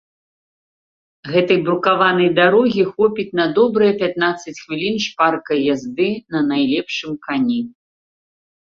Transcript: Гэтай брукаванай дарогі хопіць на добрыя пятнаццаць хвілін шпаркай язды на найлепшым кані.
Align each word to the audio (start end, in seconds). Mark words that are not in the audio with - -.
Гэтай 1.33 1.59
брукаванай 1.67 2.29
дарогі 2.41 2.83
хопіць 2.93 3.27
на 3.41 3.45
добрыя 3.61 3.93
пятнаццаць 4.03 4.57
хвілін 4.63 4.97
шпаркай 5.07 5.59
язды 5.73 6.09
на 6.35 6.39
найлепшым 6.53 7.13
кані. 7.29 7.61